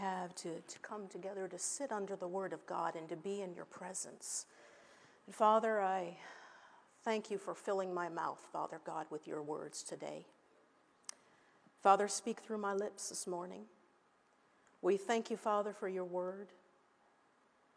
[0.00, 3.42] have to, to come together to sit under the Word of God and to be
[3.42, 4.46] in your presence.
[5.26, 6.16] And Father, I
[7.04, 10.26] thank you for filling my mouth, Father God, with your words today.
[11.82, 13.62] Father, speak through my lips this morning.
[14.82, 16.48] We thank you, Father, for your word,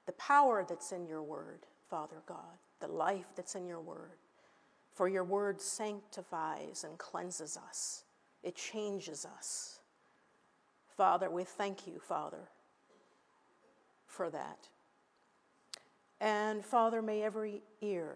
[0.06, 4.18] the power that's in your word, Father God, the life that's in your word.
[4.94, 8.04] For your word sanctifies and cleanses us,
[8.44, 9.80] it changes us.
[10.96, 12.50] Father, we thank you, Father,
[14.06, 14.68] for that.
[16.22, 18.16] And Father, may every ear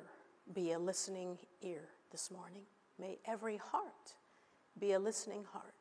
[0.53, 2.63] be a listening ear this morning.
[2.99, 4.15] May every heart
[4.79, 5.73] be a listening heart.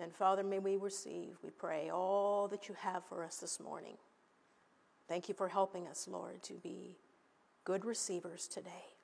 [0.00, 3.96] And Father, may we receive, we pray, all that you have for us this morning.
[5.08, 6.96] Thank you for helping us, Lord, to be
[7.64, 8.96] good receivers today.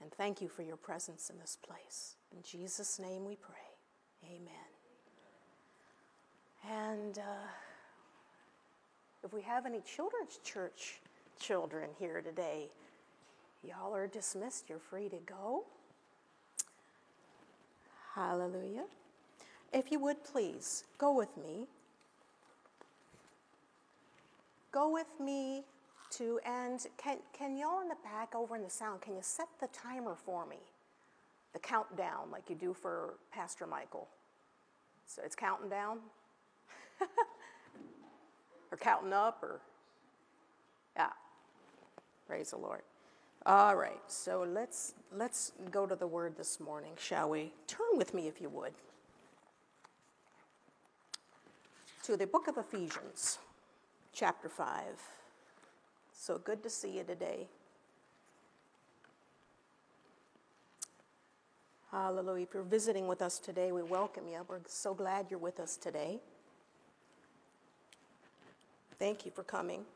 [0.00, 2.16] And thank you for your presence in this place.
[2.32, 3.54] In Jesus' name we pray.
[4.24, 4.79] Amen.
[6.68, 7.48] And uh,
[9.24, 11.00] if we have any children's church
[11.38, 12.68] children here today,
[13.62, 14.68] y'all are dismissed.
[14.68, 15.64] You're free to go.
[18.14, 18.84] Hallelujah.
[19.72, 21.66] If you would please, go with me.
[24.72, 25.62] Go with me
[26.10, 29.48] to, and can, can y'all in the back over in the sound, can you set
[29.60, 30.58] the timer for me?
[31.52, 34.08] The countdown, like you do for Pastor Michael.
[35.06, 35.98] So it's counting down?
[38.72, 39.60] or counting up, or,
[40.96, 41.10] yeah.
[42.26, 42.82] Praise the Lord.
[43.46, 47.52] All right, so let's let's go to the word this morning, shall we?
[47.66, 48.72] Turn with me if you would.
[52.04, 53.38] To the book of Ephesians,
[54.12, 54.84] chapter 5.
[56.12, 57.48] So good to see you today.
[61.90, 62.44] Hallelujah.
[62.44, 64.38] If you're visiting with us today, we welcome you.
[64.46, 66.20] We're so glad you're with us today.
[69.00, 69.86] Thank you for coming.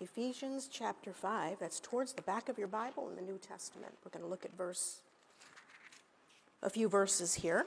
[0.00, 3.92] Ephesians chapter 5, that's towards the back of your Bible in the New Testament.
[4.04, 5.00] We're going to look at verse
[6.62, 7.66] a few verses here.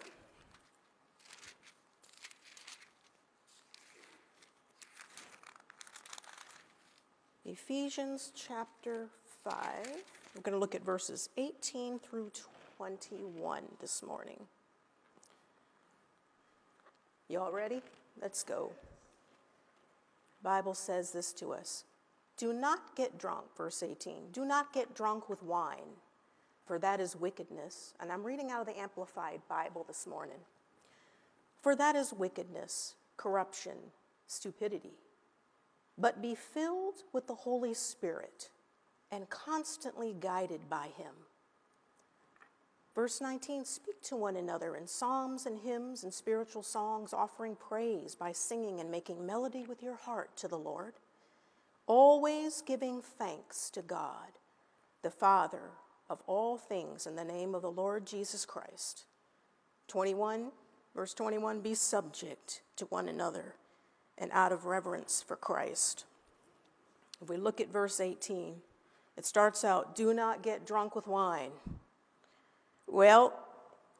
[7.46, 9.08] Ephesians chapter
[9.44, 9.54] 5.
[10.34, 12.32] We're going to look at verses 18 through
[12.78, 14.40] 21 this morning.
[17.28, 17.82] Y'all ready?
[18.22, 18.72] Let's go.
[20.42, 21.84] Bible says this to us.
[22.38, 24.32] Do not get drunk, verse 18.
[24.32, 25.98] Do not get drunk with wine,
[26.66, 27.94] for that is wickedness.
[28.00, 30.40] And I'm reading out of the Amplified Bible this morning.
[31.62, 33.78] For that is wickedness, corruption,
[34.28, 34.94] stupidity.
[35.98, 38.50] But be filled with the Holy Spirit
[39.12, 41.14] and constantly guided by Him.
[42.96, 48.16] Verse 19 Speak to one another in psalms and hymns and spiritual songs, offering praise
[48.16, 50.94] by singing and making melody with your heart to the Lord
[51.88, 54.40] always giving thanks to God,
[55.02, 55.72] the Father
[56.10, 59.06] of all things, in the name of the Lord Jesus Christ.
[59.88, 60.52] 21,
[60.96, 63.56] verse 21 Be subject to one another
[64.18, 66.06] and out of reverence for Christ.
[67.22, 68.56] If we look at verse 18,
[69.18, 71.52] it starts out Do not get drunk with wine.
[72.88, 73.34] Well,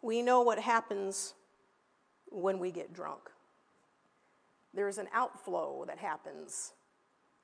[0.02, 1.34] we know what happens
[2.28, 3.22] when we get drunk.
[4.74, 6.74] There's an outflow that happens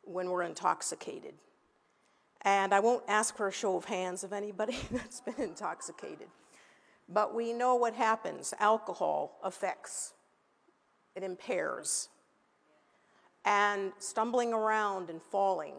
[0.04, 1.34] when we're intoxicated.
[2.42, 6.28] And I won't ask for a show of hands of anybody that's been intoxicated.
[7.08, 10.14] But we know what happens alcohol affects,
[11.16, 12.10] it impairs.
[13.44, 15.74] And stumbling around and falling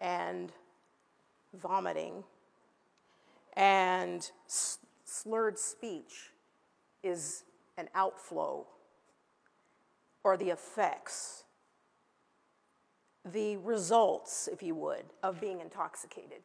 [0.00, 0.52] and
[1.54, 2.24] vomiting
[3.58, 4.30] and
[5.04, 6.30] slurred speech
[7.02, 7.42] is
[7.76, 8.66] an outflow
[10.24, 11.44] or the effects
[13.32, 16.38] the results, if you would, of being intoxicated.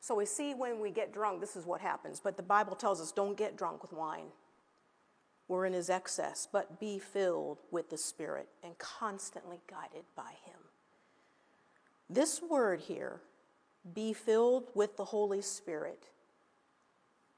[0.00, 2.18] So we see when we get drunk, this is what happens.
[2.18, 4.26] But the Bible tells us don't get drunk with wine.
[5.46, 10.58] We're in his excess, but be filled with the Spirit and constantly guided by him.
[12.10, 13.20] This word here,
[13.94, 16.10] be filled with the Holy Spirit,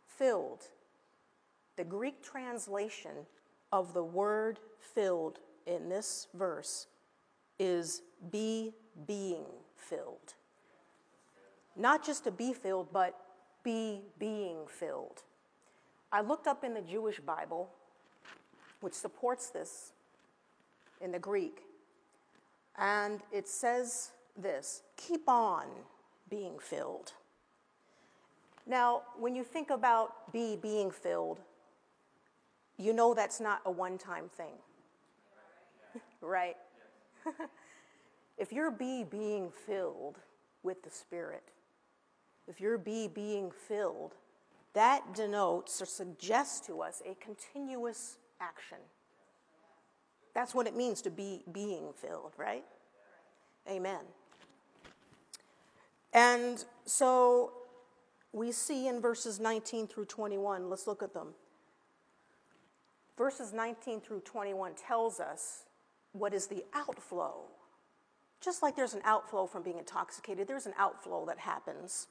[0.06, 0.65] filled,
[1.77, 3.27] the Greek translation
[3.73, 6.87] of the word filled in this verse
[7.59, 8.73] is be
[9.06, 9.45] being
[9.77, 10.35] filled.
[11.77, 13.15] Not just to be filled, but
[13.62, 15.23] be being filled.
[16.11, 17.71] I looked up in the Jewish Bible,
[18.81, 19.93] which supports this
[21.01, 21.62] in the Greek,
[22.77, 25.67] and it says this keep on
[26.29, 27.13] being filled.
[28.67, 31.41] Now, when you think about be being filled,
[32.77, 34.55] you know that's not a one time thing.
[36.21, 36.57] right?
[38.39, 40.19] if you're be being filled
[40.63, 41.45] with the Spirit,
[42.47, 44.15] if you're be being filled,
[44.75, 48.79] that denotes or suggests to us a continuous action.
[50.35, 52.65] That's what it means to be being filled, right?
[53.69, 54.01] Amen.
[56.12, 57.52] And so
[58.32, 61.28] we see in verses 19 through 21, let's look at them.
[63.16, 65.64] Verses 19 through 21 tells us
[66.12, 67.34] what is the outflow.
[68.40, 72.06] Just like there's an outflow from being intoxicated, there's an outflow that happens.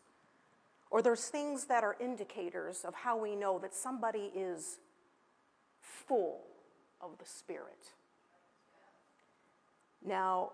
[0.92, 4.80] Or there's things that are indicators of how we know that somebody is
[5.82, 6.42] full
[7.02, 7.94] of the Spirit.
[10.06, 10.52] Now,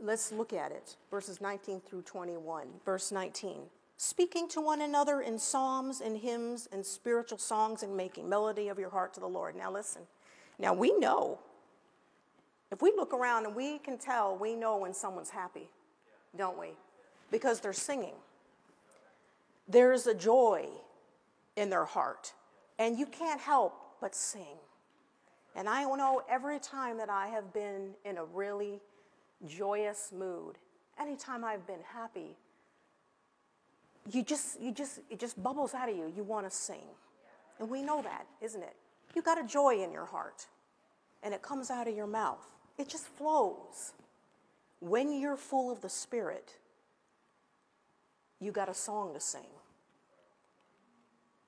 [0.00, 0.96] let's look at it.
[1.10, 2.66] Verses 19 through 21.
[2.84, 3.62] Verse 19
[4.00, 8.78] speaking to one another in psalms and hymns and spiritual songs and making melody of
[8.78, 9.54] your heart to the Lord.
[9.54, 10.00] Now, listen.
[10.58, 11.38] Now, we know.
[12.70, 15.68] If we look around and we can tell, we know when someone's happy,
[16.34, 16.68] don't we?
[17.30, 18.14] Because they're singing.
[19.68, 20.66] There's a joy
[21.56, 22.32] in their heart,
[22.78, 24.56] and you can't help but sing.
[25.54, 28.80] And I know every time that I have been in a really
[29.50, 30.56] joyous mood,
[30.98, 32.36] anytime I've been happy,
[34.10, 36.12] you just, you just, it just bubbles out of you.
[36.14, 36.86] You want to sing.
[37.58, 38.74] And we know that, isn't it?
[39.14, 40.46] You got a joy in your heart,
[41.22, 42.46] and it comes out of your mouth.
[42.78, 43.92] It just flows.
[44.80, 46.56] When you're full of the Spirit,
[48.40, 49.42] you got a song to sing.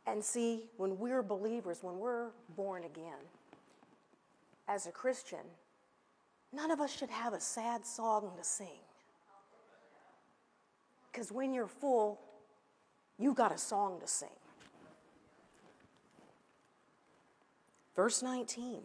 [0.07, 3.21] And see, when we're believers, when we're born again,
[4.69, 5.47] as a Christian,
[6.53, 8.81] none of us should have a sad song to sing.
[11.11, 12.21] Because when you're full,
[13.19, 14.29] you got a song to sing.
[17.95, 18.81] Verse 19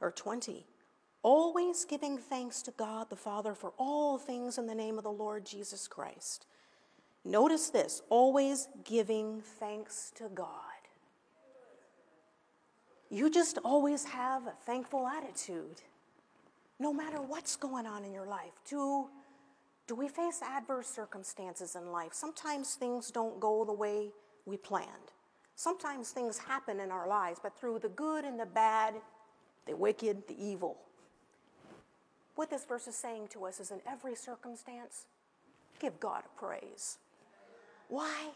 [0.00, 0.66] or 20
[1.22, 5.12] always giving thanks to God the Father for all things in the name of the
[5.12, 6.46] Lord Jesus Christ.
[7.24, 10.48] Notice this always giving thanks to God.
[13.10, 15.82] You just always have a thankful attitude,
[16.82, 18.52] no matter what's going on in your life.
[18.68, 19.08] Do
[19.88, 22.12] do we face adverse circumstances in life?
[22.12, 24.10] Sometimes things don't go the way
[24.46, 25.10] we planned.
[25.56, 28.94] Sometimes things happen in our lives, but through the good and the bad,
[29.66, 30.78] the wicked, the evil.
[32.36, 35.06] What this verse is saying to us is in every circumstance,
[35.80, 36.98] give God a praise.
[37.88, 38.30] Why?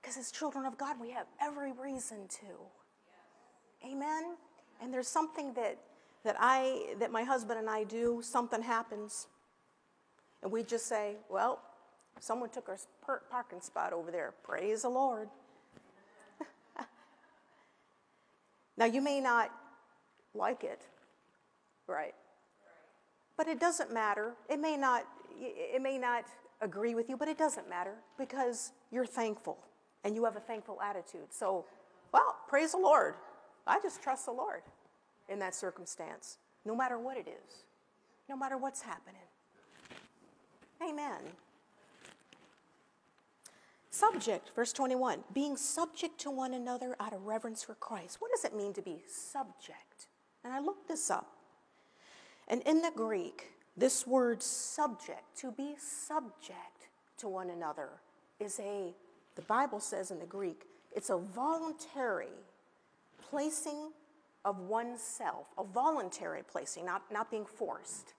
[0.00, 3.88] Because as children of God, we have every reason to.
[3.88, 4.36] Amen?
[4.82, 5.78] And there's something that,
[6.24, 9.28] that, I, that my husband and I do, something happens
[10.42, 11.60] and we just say, well,
[12.20, 12.78] someone took our
[13.30, 14.34] parking spot over there.
[14.42, 15.28] Praise the Lord.
[18.76, 19.50] now, you may not
[20.34, 20.86] like it,
[21.86, 22.14] right?
[23.36, 24.34] But it doesn't matter.
[24.48, 25.06] It may not,
[25.40, 26.24] it may not
[26.60, 29.58] agree with you, but it doesn't matter because you're thankful
[30.04, 31.32] and you have a thankful attitude.
[31.32, 31.64] So,
[32.12, 33.14] well, praise the Lord.
[33.66, 34.62] I just trust the Lord
[35.28, 37.64] in that circumstance, no matter what it is,
[38.28, 39.20] no matter what's happening.
[40.82, 41.20] Amen.
[43.90, 48.18] Subject, verse 21, being subject to one another out of reverence for Christ.
[48.20, 50.06] What does it mean to be subject?
[50.44, 51.32] And I looked this up.
[52.46, 56.88] And in the Greek, this word subject, to be subject
[57.18, 57.88] to one another,
[58.38, 58.94] is a,
[59.34, 60.62] the Bible says in the Greek,
[60.94, 62.28] it's a voluntary
[63.30, 63.90] placing
[64.48, 68.14] of oneself, a voluntary placing, not, not being forced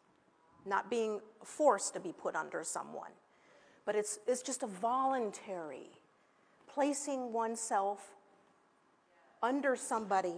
[0.66, 3.12] not being forced to be put under someone,
[3.86, 5.90] but it's, it's just a voluntary
[6.68, 8.16] placing oneself
[9.42, 10.36] under somebody.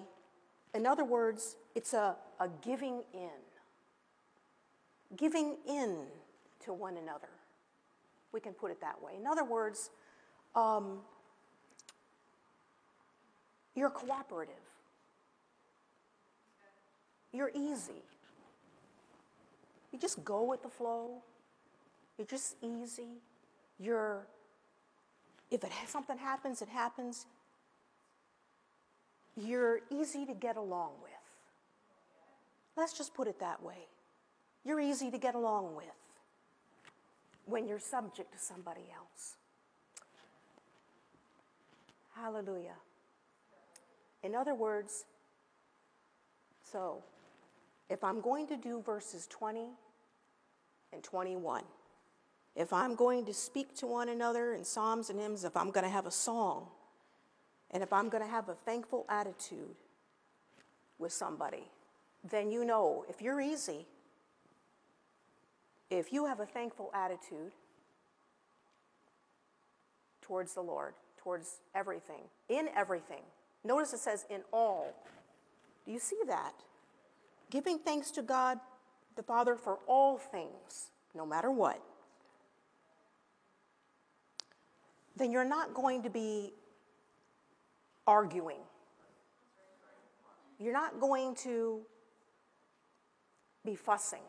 [0.74, 3.30] In other words, it's a, a giving in.
[5.18, 6.06] Giving in
[6.64, 7.30] to one another.
[8.32, 9.14] We can put it that way.
[9.20, 9.90] In other words,
[10.56, 11.00] um,
[13.76, 14.56] you're cooperative.
[17.34, 18.04] You're easy.
[19.92, 21.22] You just go with the flow.
[22.18, 23.22] You're just easy.
[23.80, 24.28] You're,
[25.50, 27.26] if it, something happens, it happens.
[29.36, 31.12] You're easy to get along with.
[32.76, 33.88] Let's just put it that way.
[34.64, 35.86] You're easy to get along with
[37.46, 39.36] when you're subject to somebody else.
[42.16, 42.76] Hallelujah.
[44.24, 45.06] In other words,
[46.64, 47.04] so
[47.92, 49.68] if I'm going to do verses 20
[50.94, 51.64] and 21,
[52.56, 55.84] if I'm going to speak to one another in psalms and hymns, if I'm going
[55.84, 56.68] to have a song,
[57.70, 59.76] and if I'm going to have a thankful attitude,
[61.02, 61.64] with somebody,
[62.30, 63.88] then you know if you're easy,
[65.90, 67.52] if you have a thankful attitude
[70.22, 73.24] towards the Lord, towards everything, in everything.
[73.66, 74.94] Notice it says in all.
[75.86, 76.54] Do you see that?
[77.52, 78.60] Giving thanks to God
[79.16, 81.80] the Father for all things, no matter what.
[85.18, 86.54] Then you're not going to be
[88.08, 88.62] arguing.
[90.60, 91.82] You're not going to
[93.66, 94.24] be fussing.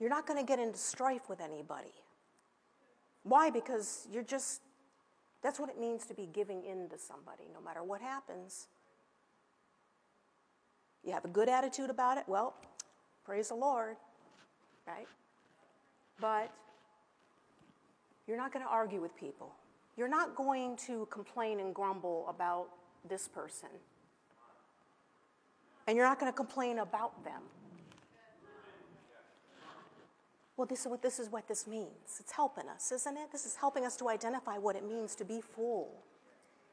[0.00, 1.94] You're not going to get into strife with anybody.
[3.22, 3.50] Why?
[3.50, 4.60] Because you're just,
[5.40, 8.66] that's what it means to be giving in to somebody, no matter what happens.
[11.04, 12.54] You have a good attitude about it, well,
[13.24, 13.96] praise the Lord,
[14.86, 15.06] right?
[16.20, 16.50] But
[18.26, 19.52] you're not going to argue with people.
[19.96, 22.68] You're not going to complain and grumble about
[23.08, 23.68] this person.
[25.86, 27.42] And you're not going to complain about them.
[30.56, 32.20] Well, this is what this is what this means.
[32.20, 33.32] It's helping us, isn't it?
[33.32, 35.90] This is helping us to identify what it means to be full.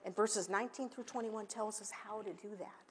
[0.06, 2.91] And verses 19 through 21 tells us how to do that.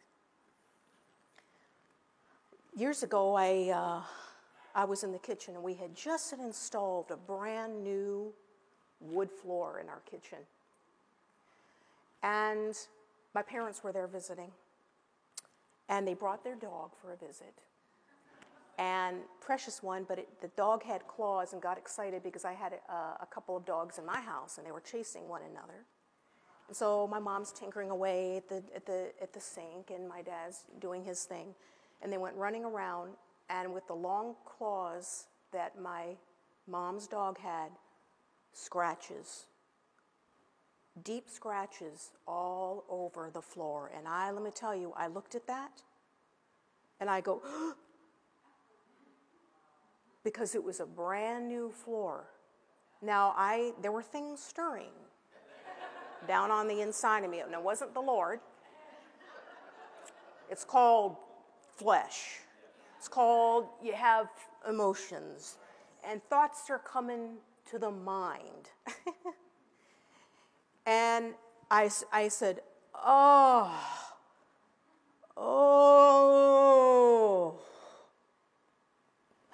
[2.77, 4.03] Years ago, I, uh,
[4.75, 8.33] I was in the kitchen and we had just installed a brand new
[9.01, 10.39] wood floor in our kitchen.
[12.23, 12.75] And
[13.35, 14.51] my parents were there visiting.
[15.89, 17.55] And they brought their dog for a visit
[18.81, 22.73] and precious one, but it, the dog had claws and got excited because I had
[22.89, 25.85] a, a, couple of dogs in my house and they were chasing one another.
[26.67, 30.23] And so my mom's tinkering away at the, at, the, at the sink and my
[30.23, 31.55] dad's doing his thing.
[32.03, 33.13] And they went running around,
[33.49, 36.17] and with the long claws that my
[36.67, 37.71] mom's dog had,
[38.53, 39.47] scratches,
[41.05, 43.91] deep scratches all over the floor.
[43.97, 45.83] And I, let me tell you, I looked at that
[47.01, 47.43] and I go,
[50.25, 52.25] because it was a brand new floor.
[53.03, 54.93] Now, I, there were things stirring
[56.29, 58.41] down on the inside of me, and it wasn't the Lord.
[60.51, 61.17] It's called
[61.81, 62.41] flesh.
[62.99, 64.29] It's called you have
[64.69, 65.57] emotions,
[66.07, 67.39] and thoughts are coming
[67.71, 68.69] to the mind.
[70.87, 71.35] and
[71.71, 72.61] I, I said,
[72.95, 73.73] Oh,
[75.37, 77.59] oh.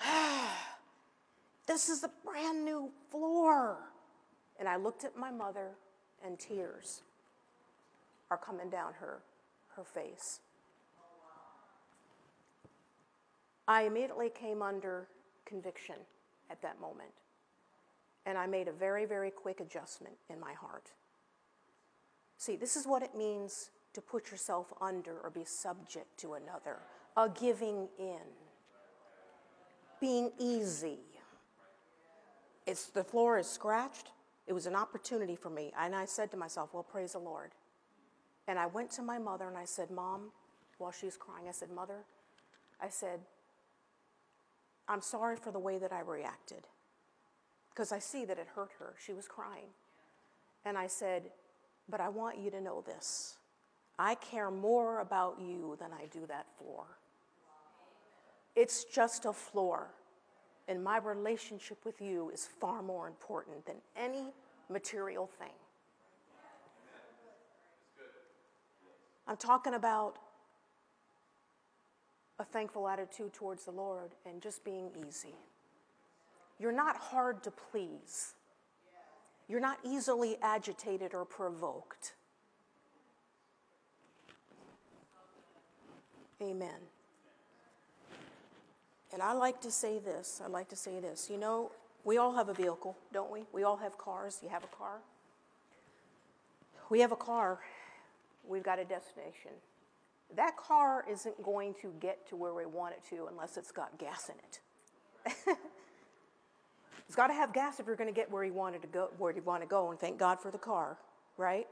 [1.67, 3.79] This is a brand new floor.
[4.59, 5.73] And I looked at my mother,
[6.25, 7.03] and tears
[8.31, 9.19] are coming down her,
[9.77, 10.41] her face.
[13.69, 15.09] I immediately came under
[15.45, 15.97] conviction
[16.51, 17.11] at that moment.
[18.25, 20.91] And I made a very, very quick adjustment in my heart.
[22.39, 26.79] See, this is what it means to put yourself under or be subject to another
[27.19, 28.21] a giving in,
[30.01, 30.99] being easy
[32.67, 34.11] it's, the floor is scratched.
[34.47, 35.73] It was an opportunity for me.
[35.79, 37.53] And I said to myself, Well, praise the Lord.
[38.49, 40.33] And I went to my mother and I said, Mom,
[40.79, 42.05] while she was crying, I said, Mother,
[42.81, 43.21] I said,
[44.89, 46.67] I'm sorry for the way that I reacted
[47.71, 48.95] because I see that it hurt her.
[49.05, 49.69] She was crying.
[50.65, 51.31] And I said,
[51.89, 53.37] But I want you to know this.
[53.99, 56.85] I care more about you than I do that floor.
[58.55, 59.91] It's just a floor
[60.69, 64.33] and my relationship with you is far more important than any
[64.69, 65.53] material thing.
[69.29, 70.19] I'm talking about
[72.39, 75.35] a thankful attitude towards the Lord and just being easy.
[76.59, 78.35] You're not hard to please.
[79.49, 82.15] You're not easily agitated or provoked.
[86.43, 86.81] Amen.
[89.13, 91.31] And I like to say this I like to say this.
[91.31, 91.71] You know,
[92.05, 93.45] we all have a vehicle, don't we?
[93.53, 94.41] We all have cars.
[94.43, 94.99] You have a car.
[96.91, 97.59] We have a car.
[98.47, 99.53] We've got a destination.
[100.35, 103.99] That car isn't going to get to where we want it to unless it's got
[103.99, 105.57] gas in it.
[107.07, 109.11] it's got to have gas if you're going to get where you wanted to go,
[109.19, 110.99] where you want to go, and thank God for the car,
[111.37, 111.67] right?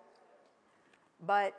[1.27, 1.55] But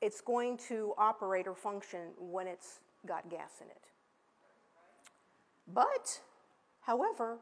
[0.00, 3.88] it's going to operate or function when it's got gas in it.
[5.72, 6.20] But,
[6.80, 7.38] however,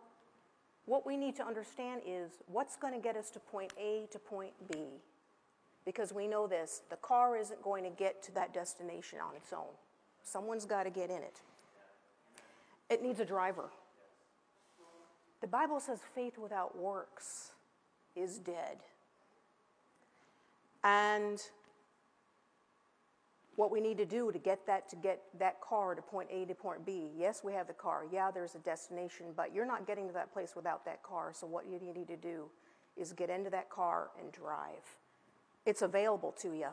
[0.86, 4.18] what we need to understand is what's going to get us to point A to
[4.18, 4.78] point B.
[5.86, 9.52] Because we know this the car isn't going to get to that destination on its
[9.52, 9.72] own,
[10.22, 11.40] someone's got to get in it.
[12.90, 13.70] It needs a driver.
[15.40, 17.52] The Bible says faith without works
[18.14, 18.78] is dead.
[20.82, 21.40] And
[23.56, 26.44] what we need to do to get that to get that car to point A
[26.44, 27.10] to point B.
[27.16, 28.04] Yes, we have the car.
[28.10, 31.32] Yeah, there's a destination, but you're not getting to that place without that car.
[31.34, 32.44] So what you need to do
[32.96, 34.96] is get into that car and drive.
[35.66, 36.68] It's available to you.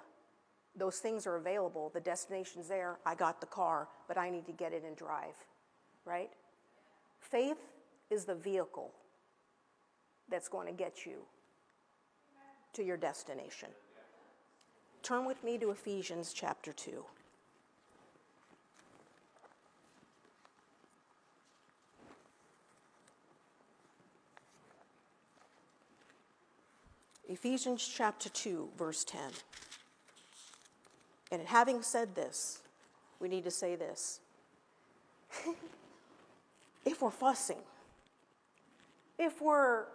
[0.76, 1.92] Those things are available.
[1.94, 2.98] The destination's there.
[3.06, 5.36] I got the car, but I need to get it and drive.
[6.06, 6.30] Right?
[7.20, 7.58] Faith
[8.10, 8.92] is the vehicle
[10.30, 11.24] that's going to get you
[12.74, 13.70] to your destination.
[15.02, 17.04] Turn with me to Ephesians chapter 2.
[27.34, 29.20] Ephesians chapter 2, verse 10.
[31.32, 32.60] And having said this,
[33.20, 34.20] we need to say this.
[36.86, 37.58] if we're fussing,
[39.18, 39.86] if we're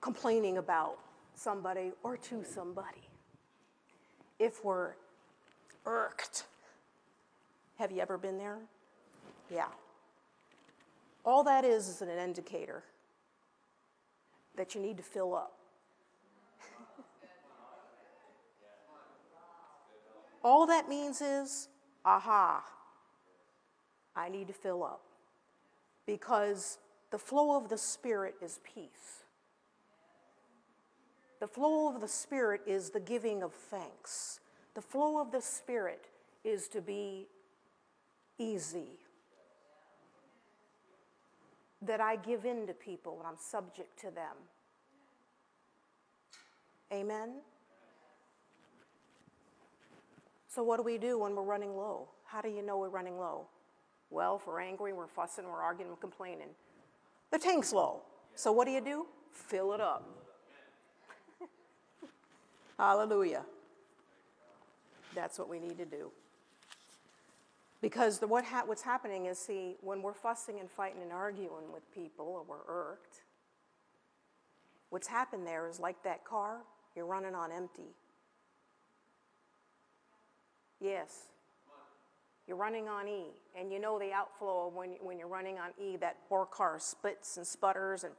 [0.00, 0.98] complaining about
[1.34, 3.08] somebody or to somebody,
[4.38, 4.92] if we're
[5.84, 6.44] irked.
[7.80, 8.58] Have you ever been there?
[9.52, 9.66] Yeah.
[11.24, 12.84] All that is is an indicator
[14.54, 15.58] that you need to fill up.
[20.44, 21.68] All that means is,
[22.04, 22.62] aha,
[24.14, 25.00] I need to fill up.
[26.06, 26.78] Because
[27.10, 29.24] the flow of the Spirit is peace.
[31.40, 34.40] The flow of the Spirit is the giving of thanks.
[34.74, 36.04] The flow of the Spirit
[36.44, 37.26] is to be
[38.38, 38.98] easy.
[41.80, 44.36] That I give in to people and I'm subject to them.
[46.92, 47.30] Amen?
[50.54, 52.06] So, what do we do when we're running low?
[52.24, 53.46] How do you know we're running low?
[54.10, 56.46] Well, if we're angry, we're fussing, we're arguing, we're complaining.
[57.32, 58.02] The tank's low.
[58.36, 59.06] So, what do you do?
[59.32, 60.08] Fill it up.
[62.78, 63.42] Hallelujah.
[65.12, 66.12] That's what we need to do.
[67.82, 71.72] Because the, what ha- what's happening is, see, when we're fussing and fighting and arguing
[71.72, 73.22] with people or we're irked,
[74.90, 76.58] what's happened there is like that car,
[76.94, 77.96] you're running on empty.
[80.84, 81.28] Yes.
[82.46, 85.96] You're running on E, and you know the outflow when, when you're running on E,
[85.96, 88.12] that poor car splits and sputters, and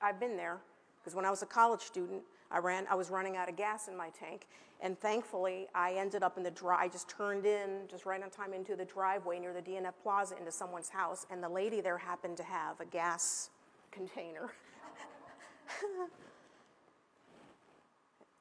[0.00, 0.58] I've been there.
[1.00, 3.88] Because when I was a college student, I ran, I was running out of gas
[3.88, 4.46] in my tank,
[4.80, 6.78] and thankfully I ended up in the drive.
[6.78, 10.38] I just turned in, just right on time into the driveway near the DNF Plaza
[10.38, 13.50] into someone's house, and the lady there happened to have a gas
[13.90, 14.52] container.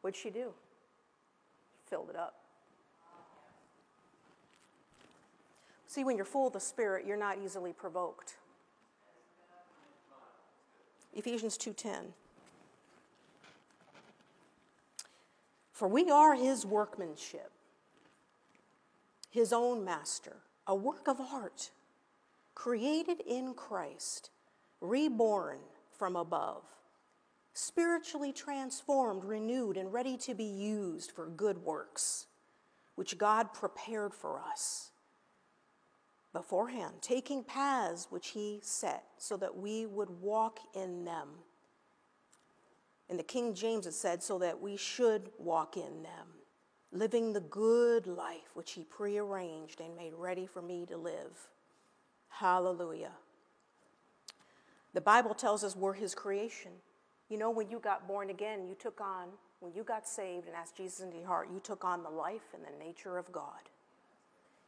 [0.01, 0.53] What'd she do?
[1.85, 2.35] Filled it up.
[5.87, 8.35] See, when you're full of the Spirit, you're not easily provoked.
[11.13, 12.13] Ephesians 2:10
[15.71, 17.51] For we are his workmanship,
[19.29, 21.71] his own master, a work of art,
[22.53, 24.29] created in Christ,
[24.81, 25.59] reborn
[25.91, 26.63] from above,
[27.55, 32.27] spiritually transformed, renewed, and ready to be used for good works,
[32.95, 34.91] which God prepared for us
[36.33, 41.29] beforehand, taking paths which he set so that we would walk in them.
[43.07, 46.27] In the King James, it said, so that we should walk in them,
[46.91, 51.49] living the good life which He prearranged and made ready for me to live.
[52.27, 53.11] Hallelujah.
[54.93, 56.71] The Bible tells us we're His creation.
[57.29, 60.55] You know, when you got born again, you took on, when you got saved and
[60.55, 63.69] asked Jesus into your heart, you took on the life and the nature of God.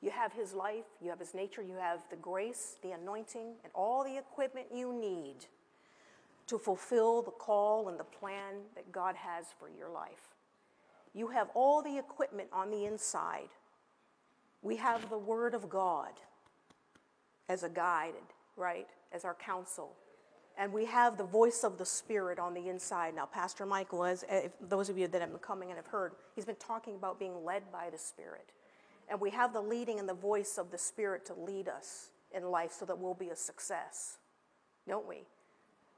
[0.01, 3.71] You have His life, you have His nature, you have the grace, the anointing, and
[3.73, 5.45] all the equipment you need
[6.47, 10.35] to fulfill the call and the plan that God has for your life.
[11.13, 13.49] You have all the equipment on the inside.
[14.61, 16.11] We have the Word of God
[17.49, 18.13] as a guide,
[18.55, 18.87] right?
[19.11, 19.95] As our counsel.
[20.59, 23.15] And we have the voice of the Spirit on the inside.
[23.15, 25.87] Now, Pastor Michael, as eh, if those of you that have been coming and have
[25.87, 28.51] heard, he's been talking about being led by the Spirit.
[29.09, 32.43] And we have the leading and the voice of the Spirit to lead us in
[32.49, 34.17] life so that we'll be a success,
[34.87, 35.27] don't we?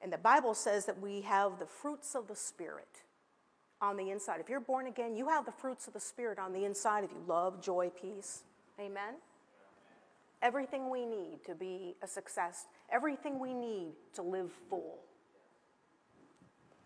[0.01, 3.03] And the Bible says that we have the fruits of the Spirit
[3.81, 4.39] on the inside.
[4.39, 7.11] If you're born again, you have the fruits of the Spirit on the inside of
[7.11, 8.43] you love, joy, peace.
[8.79, 9.15] Amen?
[10.41, 14.99] Everything we need to be a success, everything we need to live full.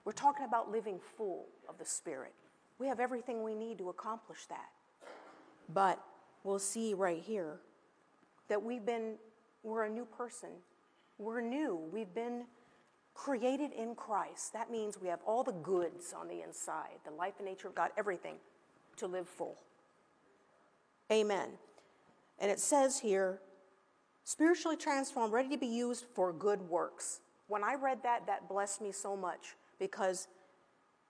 [0.05, 2.33] We're talking about living full of the Spirit.
[2.79, 4.69] We have everything we need to accomplish that.
[5.73, 6.03] But
[6.43, 7.59] we'll see right here
[8.49, 9.15] that we've been,
[9.63, 10.49] we're a new person.
[11.17, 11.79] We're new.
[11.91, 12.45] We've been
[13.13, 14.53] created in Christ.
[14.53, 17.75] That means we have all the goods on the inside the life and nature of
[17.75, 18.35] God, everything.
[18.97, 19.57] to live full.
[21.11, 21.49] Amen.
[22.39, 23.39] And it says here,
[24.23, 27.19] spiritually transformed, ready to be used for good works.
[27.47, 30.27] When I read that, that blessed me so much because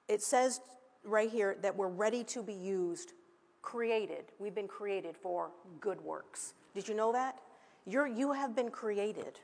[0.08, 0.62] it says
[1.04, 3.14] right here that we're ready to be used,
[3.62, 4.26] created.
[4.40, 6.54] We've been created for good works.
[6.74, 7.38] Did you know that?
[7.86, 9.40] You're, you have been created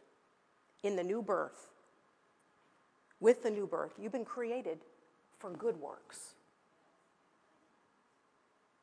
[0.83, 1.69] in the new birth.
[3.19, 4.79] With the new birth, you've been created
[5.39, 6.35] for good works.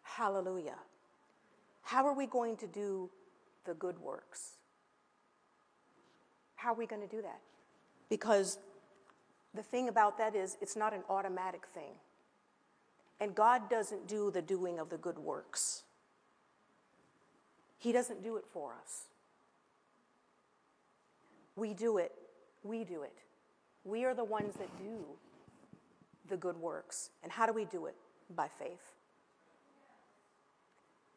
[0.02, 0.76] Hallelujah.
[1.82, 3.10] How are we going to do
[3.64, 4.55] the good works?
[6.66, 7.38] How are we going to do that?
[8.10, 8.58] Because
[9.54, 11.92] the thing about that is, it's not an automatic thing.
[13.20, 15.84] And God doesn't do the doing of the good works,
[17.78, 19.04] He doesn't do it for us.
[21.54, 22.10] We do it.
[22.64, 23.16] We do it.
[23.84, 25.04] We are the ones that do
[26.28, 27.10] the good works.
[27.22, 27.94] And how do we do it?
[28.34, 28.92] By faith.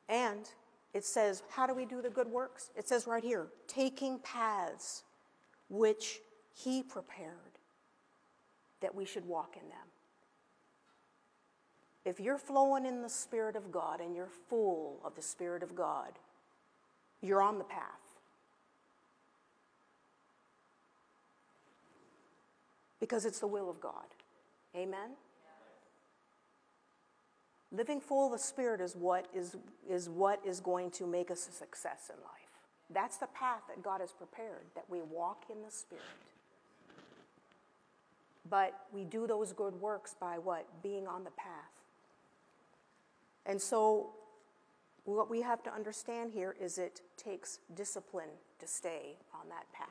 [0.08, 0.48] And
[0.94, 2.70] it says, how do we do the good works?
[2.78, 5.06] It says right here, taking paths
[5.70, 6.20] which
[6.54, 7.34] he prepared
[8.82, 9.78] that we should walk in them.
[12.06, 15.76] If you're flowing in the Spirit of God and you're full of the Spirit of
[15.76, 16.14] God,
[17.22, 17.84] you're on the path.
[23.00, 24.06] Because it's the will of God.
[24.76, 25.12] Amen?
[27.72, 29.56] Living full of the Spirit is what is,
[29.88, 32.39] is what is going to make us a success in life.
[32.92, 36.04] That's the path that God has prepared, that we walk in the Spirit.
[38.50, 40.66] But we do those good works by what?
[40.82, 41.80] Being on the path.
[43.46, 44.12] And so,
[45.06, 49.88] what we have to understand here is it takes discipline to stay on that path.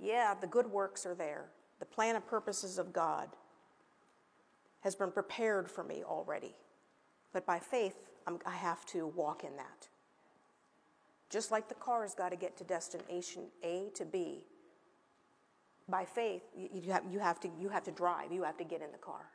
[0.00, 1.46] Yeah, the good works are there,
[1.80, 3.28] the plan and purposes of God
[4.80, 6.54] has been prepared for me already.
[7.32, 9.88] But by faith, I'm, i have to walk in that.
[11.30, 14.44] Just like the car's got to get to destination A to B,
[15.88, 18.82] by faith, you, have, you, have to, you have to drive, you have to get
[18.82, 19.30] in the car.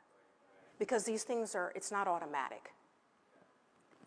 [0.78, 2.72] Because these things are, it's not automatic.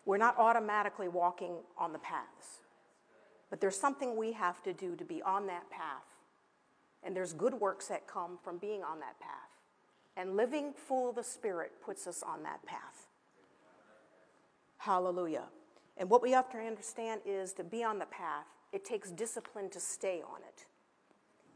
[0.04, 2.60] We're not automatically walking on the paths.
[3.50, 6.04] But there's something we have to do to be on that path.
[7.02, 9.32] And there's good works that come from being on that path.
[10.16, 13.06] And living full of the Spirit puts us on that path.
[14.78, 15.44] Hallelujah.
[15.98, 19.68] And what we have to understand is to be on the path, it takes discipline
[19.70, 20.64] to stay on it.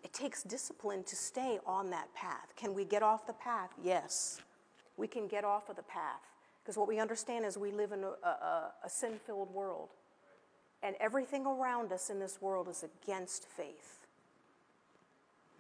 [0.03, 2.53] It takes discipline to stay on that path.
[2.57, 3.71] Can we get off the path?
[3.83, 4.41] Yes.
[4.97, 6.21] We can get off of the path.
[6.63, 9.91] Because what we understand is we live in a, a, a sin filled world.
[10.83, 14.07] And everything around us in this world is against faith.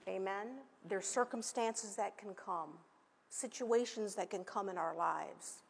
[0.08, 0.48] Amen?
[0.88, 2.70] There's circumstances that can come
[3.32, 5.62] situations that can come in our lives.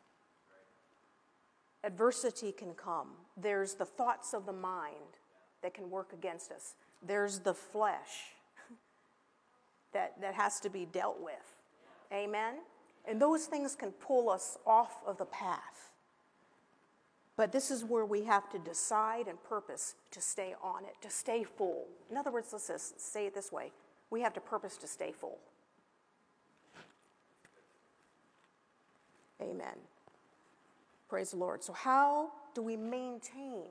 [1.84, 3.08] Adversity can come.
[3.36, 5.18] There's the thoughts of the mind
[5.62, 6.74] that can work against us.
[7.04, 8.34] There's the flesh
[9.92, 11.56] that, that has to be dealt with.
[12.12, 12.54] Amen?
[13.06, 15.90] And those things can pull us off of the path.
[17.36, 21.10] But this is where we have to decide and purpose to stay on it, to
[21.10, 21.86] stay full.
[22.10, 23.72] In other words, let's just say it this way
[24.10, 25.38] we have to purpose to stay full.
[29.40, 29.74] Amen.
[31.12, 31.62] Praise the Lord.
[31.62, 33.66] So, how do we maintain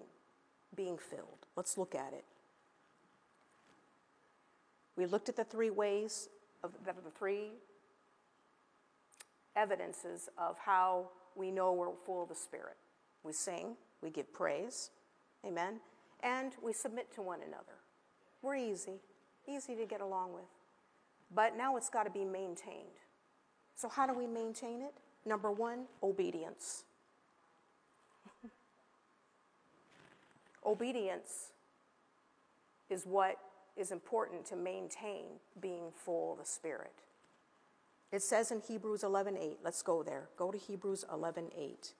[0.75, 1.47] being filled?
[1.55, 2.23] Let's look at it.
[4.95, 6.29] We looked at the three ways
[6.63, 7.47] of the three
[9.55, 12.77] evidences of how we know we're full of the Spirit.
[13.23, 14.91] We sing, we give praise,
[15.43, 15.79] amen,
[16.21, 17.79] and we submit to one another.
[18.43, 18.99] We're easy,
[19.47, 20.43] easy to get along with.
[21.33, 22.99] But now it's got to be maintained.
[23.75, 24.93] So, how do we maintain it?
[25.25, 26.83] Number one, obedience.
[30.71, 31.51] Obedience
[32.89, 33.37] is what
[33.77, 35.25] is important to maintain
[35.59, 36.93] being full of the Spirit.
[38.11, 39.59] It says in Hebrews 11:8.
[39.63, 40.29] Let's go there.
[40.35, 41.93] Go to Hebrews 11:8.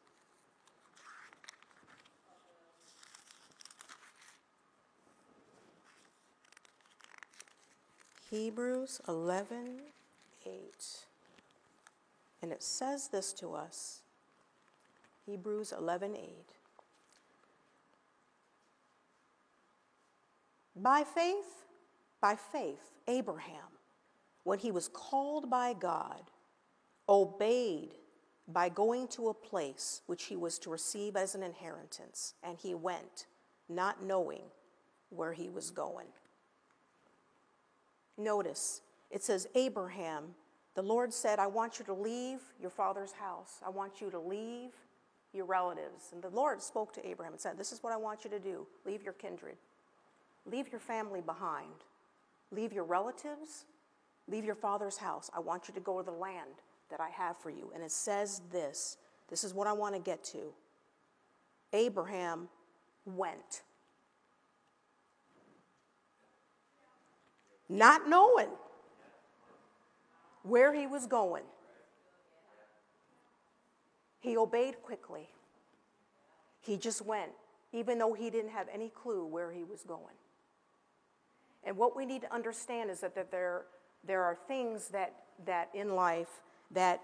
[8.29, 11.05] Hebrews 11:8.
[12.41, 14.01] And it says this to us
[15.25, 16.60] Hebrews 11 8.
[20.75, 21.65] By faith,
[22.21, 23.67] by faith, Abraham,
[24.43, 26.31] when he was called by God,
[27.07, 27.95] obeyed
[28.47, 32.73] by going to a place which he was to receive as an inheritance, and he
[32.73, 33.27] went,
[33.69, 34.43] not knowing
[35.09, 36.07] where he was going.
[38.17, 40.35] Notice, it says Abraham
[40.73, 43.59] The Lord said, I want you to leave your father's house.
[43.65, 44.71] I want you to leave
[45.33, 46.11] your relatives.
[46.13, 48.39] And the Lord spoke to Abraham and said, This is what I want you to
[48.39, 49.57] do leave your kindred,
[50.49, 51.85] leave your family behind,
[52.51, 53.65] leave your relatives,
[54.27, 55.29] leave your father's house.
[55.35, 57.71] I want you to go to the land that I have for you.
[57.73, 58.97] And it says this
[59.29, 60.53] this is what I want to get to.
[61.73, 62.49] Abraham
[63.05, 63.63] went.
[67.69, 68.49] Not knowing
[70.43, 71.43] where he was going.
[74.19, 75.29] He obeyed quickly.
[76.59, 77.31] He just went,
[77.71, 80.15] even though he didn't have any clue where he was going.
[81.63, 83.65] And what we need to understand is that, that there,
[84.05, 85.13] there are things that,
[85.45, 87.01] that in life that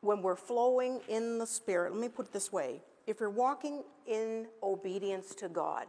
[0.00, 3.82] when we're flowing in the Spirit, let me put it this way if you're walking
[4.06, 5.86] in obedience to God,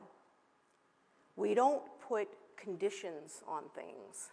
[1.35, 4.29] we don't put conditions on things.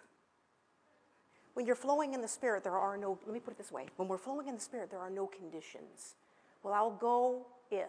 [1.55, 3.87] When you're flowing in the Spirit, there are no, let me put it this way
[3.97, 6.15] when we're flowing in the Spirit, there are no conditions.
[6.63, 7.89] Well, I'll go if.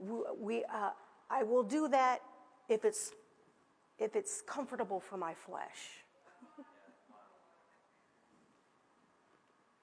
[0.40, 0.90] We, uh,
[1.30, 2.22] I will do that
[2.70, 3.12] if it's,
[3.98, 6.04] if it's comfortable for my flesh.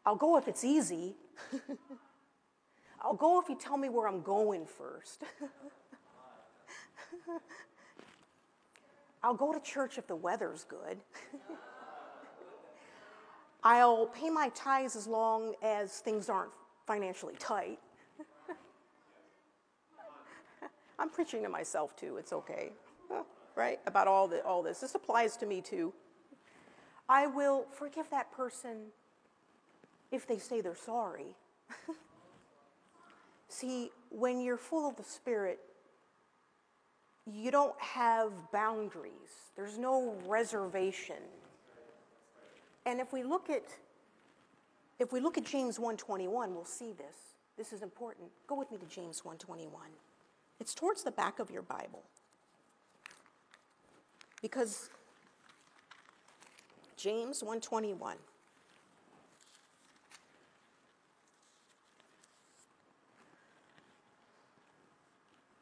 [0.06, 1.16] I'll go if it's easy.
[3.02, 5.24] I'll go if you tell me where I'm going first.
[9.22, 10.98] I'll go to church if the weather's good.
[13.64, 16.54] I'll pay my tithes as long as things aren't
[16.86, 17.80] financially tight.
[21.00, 22.72] I'm preaching to myself too, it's okay.
[23.56, 23.80] Right?
[23.88, 24.80] About all, the, all this.
[24.80, 25.94] This applies to me too.
[27.10, 28.88] I will forgive that person
[30.12, 31.36] if they say they're sorry.
[33.50, 35.60] See, when you're full of the Spirit,
[37.26, 39.52] you don't have boundaries.
[39.56, 41.18] There's no reservation.
[42.86, 43.64] And if we look at
[45.00, 47.16] if we look at James 121, we'll see this.
[47.56, 48.30] This is important.
[48.48, 49.70] Go with me to James 1:21.
[50.60, 52.04] It's towards the back of your Bible.
[54.42, 54.90] Because
[56.96, 58.18] James 121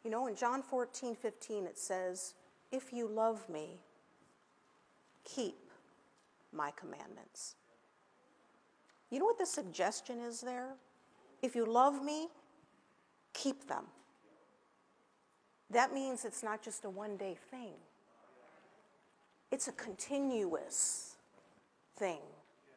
[0.05, 2.35] You know, in John 14, 15, it says,
[2.71, 3.79] If you love me,
[5.23, 5.55] keep
[6.53, 7.55] my commandments.
[9.09, 10.75] You know what the suggestion is there?
[11.41, 12.27] If you love me,
[13.33, 13.85] keep them.
[15.75, 17.73] That means it's not just a one day thing,
[19.51, 21.17] it's a continuous
[21.97, 22.21] thing.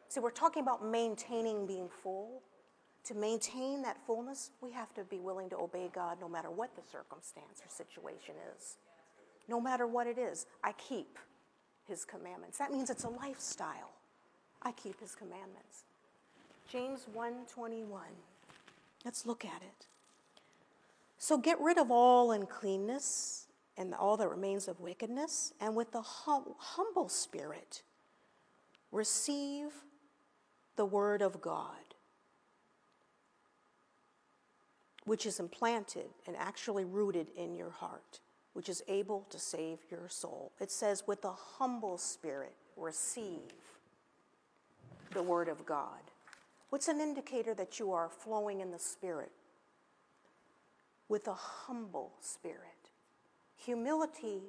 [0.09, 2.43] See, we're talking about maintaining being full
[3.05, 6.75] to maintain that fullness, we have to be willing to obey God no matter what
[6.75, 8.79] the circumstance or situation is.
[9.47, 11.21] No matter what it is, I keep
[11.87, 12.59] his commandments.
[12.59, 13.93] That means it's a lifestyle.
[14.61, 15.85] I keep his commandments.
[16.69, 18.17] James 1:21.
[19.05, 19.87] Let's look at it.
[21.19, 26.03] So get rid of all uncleanness and all that remains of wickedness, and with the
[26.03, 27.83] hum- humble spirit
[28.91, 29.71] receive
[30.77, 31.89] the word of God
[35.09, 38.21] which is implanted and actually rooted in your heart,
[38.53, 40.53] which is able to save your soul.
[40.61, 43.55] It says, with a humble spirit, receive
[45.13, 46.03] the word of God.
[46.69, 49.33] What's an indicator that you are flowing in the spirit?
[51.09, 52.91] With a humble spirit.
[53.57, 54.43] Humility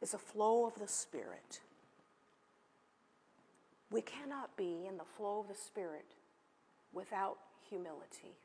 [0.00, 1.60] is a flow of the spirit.
[3.90, 6.14] We cannot be in the flow of the spirit
[6.92, 8.36] without humility.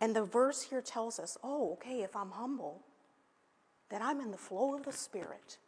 [0.00, 2.82] And the verse here tells us oh, okay, if I'm humble,
[3.88, 5.58] then I'm in the flow of the Spirit.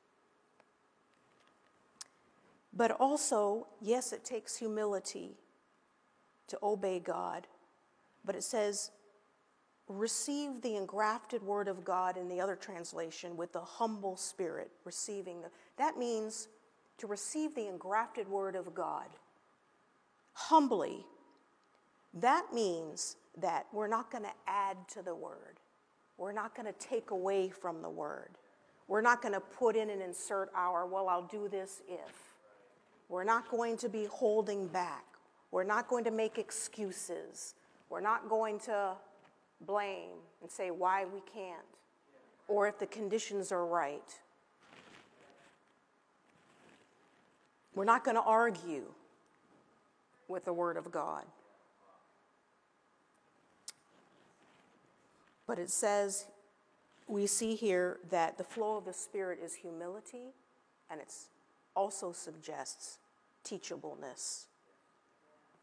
[2.73, 5.37] But also, yes, it takes humility
[6.49, 7.47] to obey God,
[8.25, 8.91] but it says,
[9.89, 15.41] receive the engrafted word of God in the other translation with the humble spirit, receiving
[15.43, 15.49] the.
[15.77, 16.49] That means
[16.99, 19.07] to receive the engrafted word of God
[20.33, 21.05] humbly.
[22.15, 25.59] That means that we're not going to add to the word.
[26.17, 28.31] We're not going to take away from the word.
[28.89, 32.15] We're not going to put in and insert our, well, I'll do this if.
[33.09, 35.05] We're not going to be holding back.
[35.51, 37.55] We're not going to make excuses.
[37.91, 38.93] We're not going to
[39.61, 41.65] blame and say why we can't
[42.47, 44.19] or if the conditions are right.
[47.75, 48.87] We're not going to argue
[50.27, 51.25] with the Word of God.
[55.47, 56.27] But it says,
[57.07, 60.35] we see here that the flow of the Spirit is humility
[60.91, 61.13] and it
[61.75, 62.99] also suggests
[63.45, 64.47] teachableness.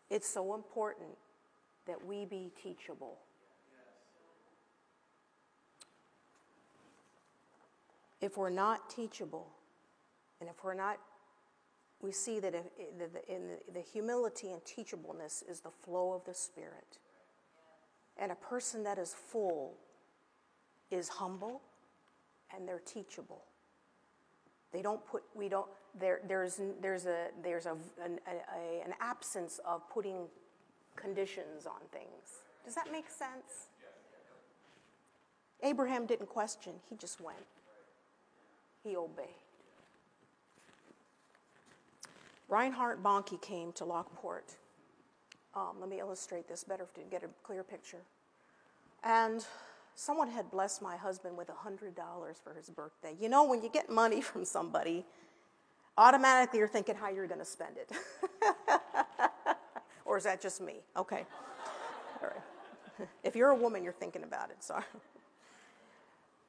[0.09, 1.17] It's so important
[1.87, 3.17] that we be teachable.
[8.25, 9.45] If we're not teachable,
[10.41, 10.97] and if we're not,
[12.01, 16.97] we see that in the humility and teachableness is the flow of the Spirit.
[18.17, 19.75] And a person that is full
[20.89, 21.61] is humble
[22.55, 23.43] and they're teachable.
[24.73, 25.67] They don't put, we don't,
[25.99, 30.25] there, there's, there's, a, there's a, an, a, an absence of putting
[30.95, 32.41] conditions on things.
[32.65, 33.69] Does that make sense?
[35.61, 37.37] Abraham didn't question, he just went.
[38.85, 39.25] He obeyed.
[42.47, 44.45] Reinhard Bonnke came to Lockport.
[45.55, 48.01] Um, let me illustrate this better to get a clear picture.
[49.03, 49.43] And
[49.95, 51.95] someone had blessed my husband with $100
[52.43, 53.15] for his birthday.
[53.19, 55.03] You know, when you get money from somebody,
[55.97, 57.91] automatically you're thinking how you're going to spend it.
[60.05, 60.75] or is that just me?
[60.95, 61.25] Okay.
[62.21, 63.09] All right.
[63.23, 64.83] If you're a woman, you're thinking about it, sorry.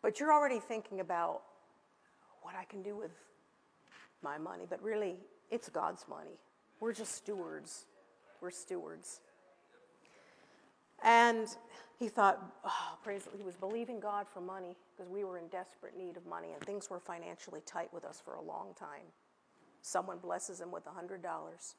[0.03, 1.42] But you're already thinking about
[2.46, 3.11] what I can do with
[4.22, 5.16] my money, but really,
[5.50, 6.38] it's God's money.
[6.78, 7.87] We're just stewards.
[8.40, 9.20] We're stewards.
[11.02, 11.48] And
[11.98, 15.98] he thought, oh, praise, he was believing God for money because we were in desperate
[15.98, 19.11] need of money and things were financially tight with us for a long time.
[19.82, 21.74] Someone blesses him with a $100.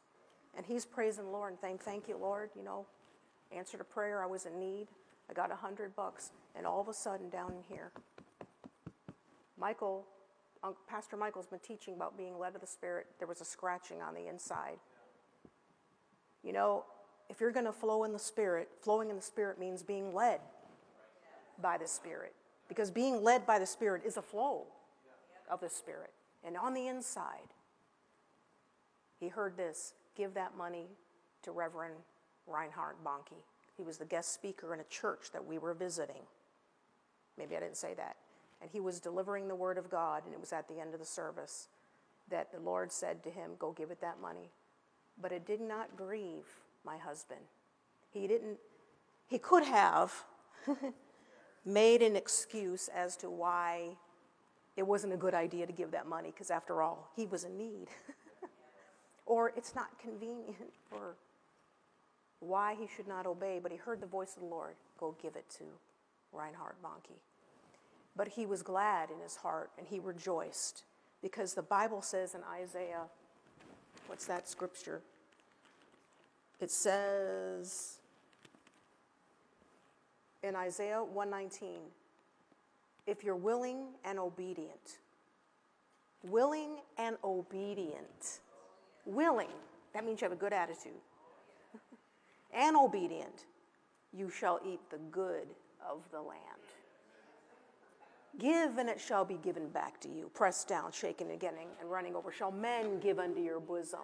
[0.58, 2.50] And he's praising the Lord and saying, Thank you, Lord.
[2.58, 2.86] You know,
[3.56, 4.22] answered a prayer.
[4.22, 4.88] I was in need.
[5.30, 6.32] I got a hundred bucks.
[6.56, 7.92] And all of a sudden, down in here,
[9.58, 10.06] Michael,
[10.88, 13.08] Pastor Michael's been teaching about being led of the Spirit.
[13.20, 14.78] There was a scratching on the inside.
[16.44, 16.86] You know,
[17.30, 20.40] if you're going to flow in the Spirit, flowing in the Spirit means being led
[21.62, 22.34] by the Spirit.
[22.70, 24.64] Because being led by the Spirit is a flow
[25.50, 26.12] of the Spirit.
[26.46, 27.54] And on the inside,
[29.20, 30.88] he heard this give that money
[31.44, 31.96] to Reverend
[32.46, 33.44] Reinhard Bonnke.
[33.76, 36.24] He was the guest speaker in a church that we were visiting.
[37.38, 38.16] Maybe I didn't say that.
[38.62, 41.00] And he was delivering the word of God, and it was at the end of
[41.00, 41.68] the service
[42.30, 44.52] that the Lord said to him, Go give it that money.
[45.22, 46.46] But it did not grieve
[46.86, 47.42] my husband.
[48.12, 48.58] He didn't,
[49.28, 50.14] he could have
[51.66, 53.98] made an excuse as to why
[54.76, 57.58] it wasn't a good idea to give that money, because after all, he was in
[57.58, 57.88] need.
[59.26, 61.16] or it's not convenient for
[62.40, 65.36] why he should not obey, but he heard the voice of the Lord go give
[65.36, 65.64] it to
[66.32, 67.18] Reinhard Bonnke.
[68.18, 70.84] But he was glad in his heart and he rejoiced
[71.22, 73.04] because the Bible says in Isaiah,
[74.08, 75.02] what's that scripture?
[76.60, 78.00] It says
[80.42, 81.70] in Isaiah 119,
[83.06, 84.98] if you're willing and obedient,
[86.24, 88.40] willing and obedient,
[89.06, 89.48] willing,
[89.94, 90.92] that means you have a good attitude,
[92.54, 93.46] and obedient,
[94.12, 95.48] you shall eat the good
[95.88, 96.57] of the land.
[98.40, 102.16] Give and it shall be given back to you, pressed down, shaken again, and running
[102.16, 102.32] over.
[102.32, 104.02] Shall men give unto your bosom?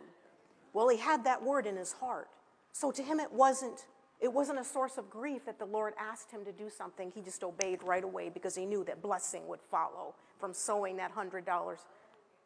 [0.74, 2.30] Well, he had that word in his heart.
[2.72, 3.86] So to him, it wasn't,
[4.20, 7.12] it wasn't a source of grief that the Lord asked him to do something.
[7.14, 11.12] He just obeyed right away because he knew that blessing would follow from sowing that
[11.12, 11.80] hundred dollars.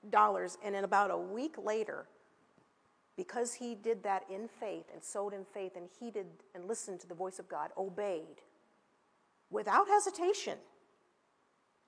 [0.09, 2.05] Dollars, and in about a week later,
[3.17, 7.07] because he did that in faith and sowed in faith and heeded and listened to
[7.07, 8.41] the voice of God, obeyed
[9.49, 10.57] without hesitation,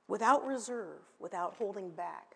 [0.10, 2.36] without reserve, without holding back,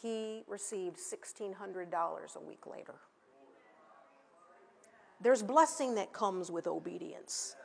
[0.00, 2.94] he received $1,600 a week later.
[5.20, 7.56] There's blessing that comes with obedience,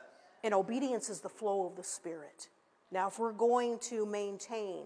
[0.42, 2.48] and obedience is the flow of the Spirit.
[2.90, 4.84] Now, if we're going to maintain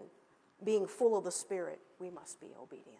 [0.65, 2.99] being full of the Spirit, we must be obedient.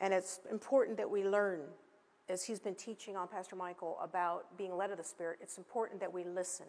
[0.00, 1.60] And it's important that we learn,
[2.28, 6.00] as he's been teaching on Pastor Michael about being led of the Spirit, it's important
[6.00, 6.66] that we listen.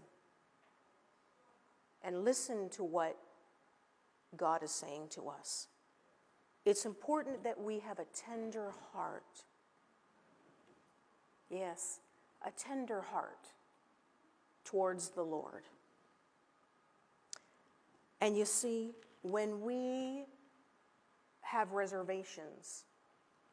[2.03, 3.17] And listen to what
[4.35, 5.67] God is saying to us.
[6.65, 9.43] It's important that we have a tender heart
[11.53, 11.99] Yes,
[12.45, 13.53] a tender heart
[14.65, 15.63] towards the Lord.
[18.21, 18.91] And you see,
[19.21, 20.25] when we
[21.41, 22.85] have reservations,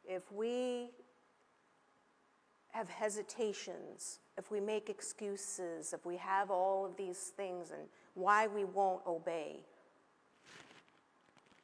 [0.03, 0.89] if we
[2.71, 7.83] have hesitations, if we make excuses, if we have all of these things and
[8.13, 9.61] why we won't obey,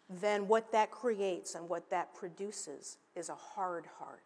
[0.10, 4.22] then what that creates and what that produces is a hard heart.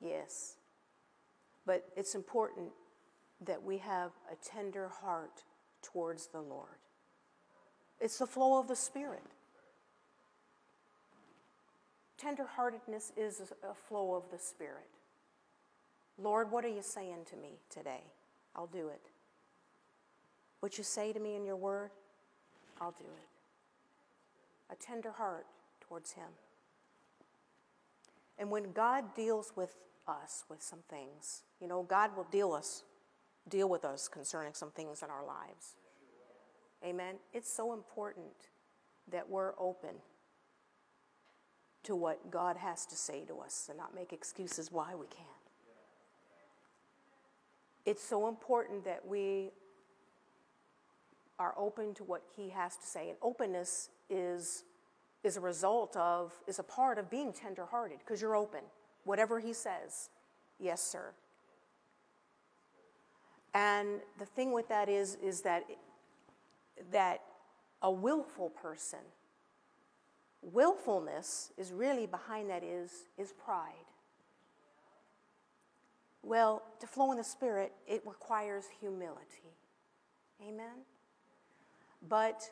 [0.00, 0.56] Yes.
[1.66, 2.68] But it's important
[3.46, 5.42] that we have a tender heart
[5.82, 6.68] towards the Lord.
[8.00, 9.22] It's the flow of the Spirit.
[12.22, 14.88] Tenderheartedness is a flow of the Spirit.
[16.18, 18.02] Lord, what are you saying to me today?
[18.54, 19.00] I'll do it.
[20.64, 21.90] What you say to me in your word,
[22.80, 24.72] I'll do it.
[24.72, 25.44] A tender heart
[25.82, 26.28] towards Him.
[28.38, 29.76] And when God deals with
[30.08, 32.82] us with some things, you know, God will deal us,
[33.46, 35.74] deal with us concerning some things in our lives.
[36.82, 37.16] Amen.
[37.34, 38.48] It's so important
[39.12, 39.96] that we're open
[41.82, 45.28] to what God has to say to us and not make excuses why we can't.
[47.84, 49.50] It's so important that we
[51.38, 53.08] are open to what He has to say.
[53.08, 54.64] And openness is,
[55.22, 58.60] is a result of, is a part of being tenderhearted because you're open.
[59.04, 60.10] Whatever He says,
[60.58, 61.12] yes, sir.
[63.54, 65.64] And the thing with that is, is that,
[66.90, 67.20] that
[67.82, 68.98] a willful person,
[70.42, 73.72] willfulness is really behind that is, is pride.
[76.22, 79.52] Well, to flow in the Spirit, it requires humility.
[80.42, 80.84] Amen?
[82.08, 82.50] But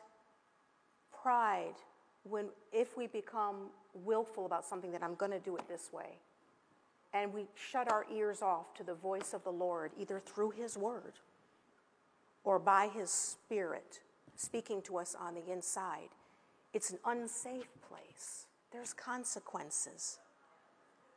[1.21, 1.75] pride,
[2.23, 6.17] when, if we become willful about something that I'm going to do it this way,
[7.13, 10.77] and we shut our ears off to the voice of the Lord, either through His
[10.77, 11.13] Word
[12.43, 13.99] or by His Spirit
[14.35, 16.09] speaking to us on the inside,
[16.73, 18.47] it's an unsafe place.
[18.71, 20.17] There's consequences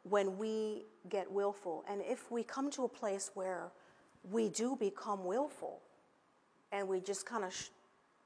[0.02, 1.84] when we get willful.
[1.88, 3.72] And if we come to a place where
[4.30, 5.80] we do become willful
[6.72, 7.68] and we just kind of sh-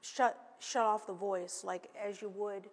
[0.01, 2.63] shut, shut off the voice, like as you would.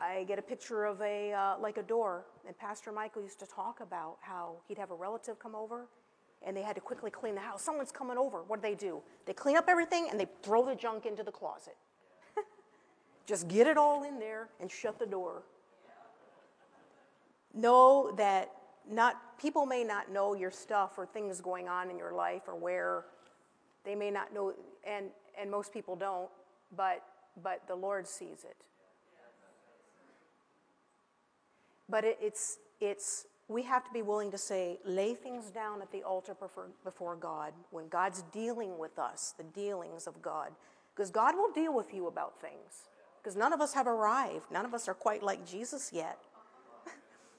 [0.00, 3.46] I get a picture of a, uh, like a door, and Pastor Michael used to
[3.46, 5.86] talk about how he'd have a relative come over
[6.46, 7.62] and they had to quickly clean the house.
[7.62, 8.44] Someone's coming over.
[8.44, 9.00] What do they do?
[9.26, 11.76] They clean up everything and they throw the junk into the closet.
[13.26, 15.42] Just get it all in there and shut the door
[17.54, 18.50] know that
[18.90, 22.54] not people may not know your stuff or things going on in your life or
[22.54, 23.04] where
[23.84, 24.52] they may not know
[24.86, 25.06] and
[25.40, 26.28] and most people don't
[26.76, 27.02] but
[27.42, 28.56] but the lord sees it.
[31.88, 35.90] But it, it's it's we have to be willing to say lay things down at
[35.90, 40.52] the altar before, before god when god's dealing with us the dealings of god.
[40.94, 42.88] Because god will deal with you about things.
[43.22, 44.50] Because none of us have arrived.
[44.50, 46.18] None of us are quite like jesus yet.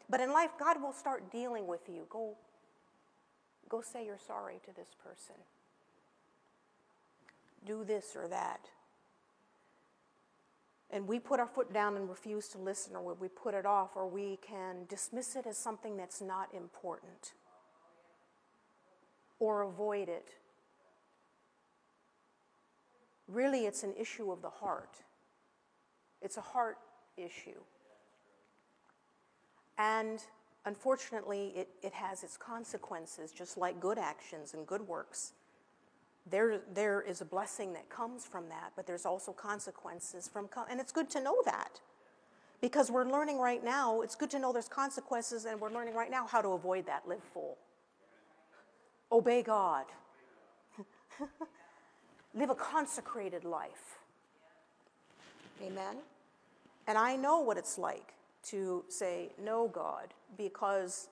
[0.09, 2.07] But in life, God will start dealing with you.
[2.09, 2.35] Go,
[3.69, 5.35] go say you're sorry to this person.
[7.65, 8.69] Do this or that.
[10.91, 13.91] And we put our foot down and refuse to listen, or we put it off,
[13.95, 17.33] or we can dismiss it as something that's not important
[19.39, 20.29] or avoid it.
[23.27, 24.97] Really, it's an issue of the heart.
[26.21, 26.77] It's a heart
[27.17, 27.61] issue.
[29.77, 30.19] And
[30.65, 35.33] unfortunately, it, it has its consequences, just like good actions and good works.
[36.31, 40.79] There, there is a blessing that comes from that, but there's also consequences from, and
[40.79, 41.79] it's good to know that
[42.61, 46.11] because we're learning right now, it's good to know there's consequences, and we're learning right
[46.11, 47.07] now how to avoid that.
[47.07, 47.57] Live full,
[49.11, 49.85] obey God,
[52.33, 53.99] live a consecrated life.
[55.63, 55.97] Amen?
[56.87, 58.13] And I know what it's like
[58.43, 61.07] to say, No, God, because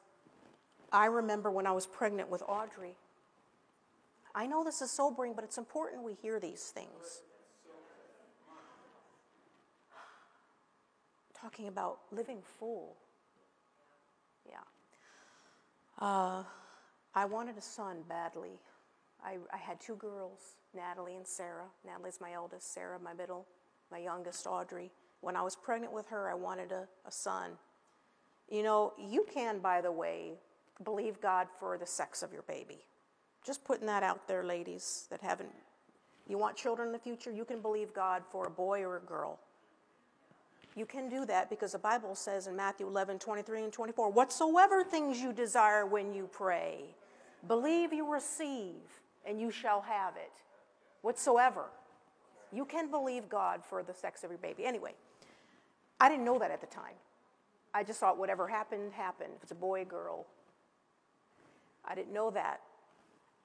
[0.91, 2.95] I remember when I was pregnant with Audrey.
[4.35, 7.21] I know this is sobering, but it's important we hear these things.
[11.39, 12.95] Talking about living full.
[14.47, 14.57] Yeah.
[15.99, 16.43] Uh,
[17.13, 18.59] I wanted a son badly.
[19.23, 21.65] I, I had two girls, Natalie and Sarah.
[21.85, 23.45] Natalie's my eldest, Sarah, my middle,
[23.91, 24.91] my youngest, Audrey.
[25.21, 27.51] When I was pregnant with her, I wanted a, a son.
[28.49, 30.33] You know, you can, by the way,
[30.83, 32.85] believe God for the sex of your baby.
[33.47, 35.49] Just putting that out there, ladies that haven't,
[36.27, 38.99] you want children in the future, you can believe God for a boy or a
[38.99, 39.39] girl.
[40.75, 44.83] You can do that because the Bible says in Matthew 11, 23 and 24, whatsoever
[44.83, 46.81] things you desire when you pray,
[47.47, 48.75] believe you receive,
[49.25, 50.33] and you shall have it.
[51.01, 51.63] Whatsoever.
[52.51, 54.65] You can believe God for the sex of your baby.
[54.65, 54.91] Anyway,
[56.01, 56.95] I didn't know that at the time.
[57.73, 59.31] I just thought whatever happened, happened.
[59.37, 60.25] If it's a boy, girl.
[61.85, 62.59] I didn't know that.